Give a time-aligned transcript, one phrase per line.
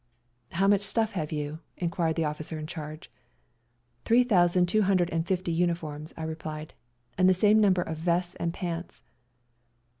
[0.53, 3.11] "How much stuff have you?" inquired the officer in charge."
[4.03, 6.73] Three thousand two hundred and fifty uniforms," I replied,"
[7.19, 9.03] and the same number of vests and pants."